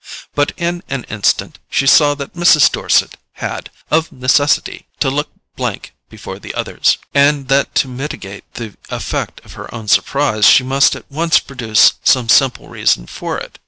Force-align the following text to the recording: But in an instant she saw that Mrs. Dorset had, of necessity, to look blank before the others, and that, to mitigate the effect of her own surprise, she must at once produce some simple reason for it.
But 0.33 0.51
in 0.57 0.81
an 0.89 1.03
instant 1.11 1.59
she 1.69 1.85
saw 1.85 2.15
that 2.15 2.33
Mrs. 2.33 2.71
Dorset 2.71 3.17
had, 3.33 3.69
of 3.91 4.11
necessity, 4.11 4.87
to 4.99 5.11
look 5.11 5.29
blank 5.55 5.93
before 6.09 6.39
the 6.39 6.55
others, 6.55 6.97
and 7.13 7.49
that, 7.49 7.75
to 7.75 7.87
mitigate 7.87 8.51
the 8.55 8.75
effect 8.89 9.41
of 9.45 9.53
her 9.53 9.71
own 9.71 9.87
surprise, 9.87 10.47
she 10.47 10.63
must 10.63 10.95
at 10.95 11.05
once 11.11 11.37
produce 11.37 11.93
some 12.03 12.29
simple 12.29 12.67
reason 12.67 13.05
for 13.05 13.37
it. 13.37 13.59